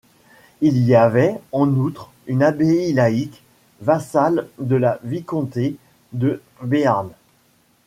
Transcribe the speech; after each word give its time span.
Il 0.61 0.79
y 0.87 0.95
avait, 0.95 1.35
en 1.51 1.67
outre, 1.75 2.09
une 2.25 2.41
abbaye 2.41 2.91
laïque, 2.91 3.43
vassale 3.81 4.47
de 4.57 4.75
la 4.75 4.99
vicomté 5.03 5.75
de 6.13 6.41
Béarn. 6.63 7.11